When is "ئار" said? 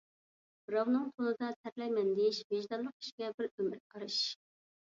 3.85-4.09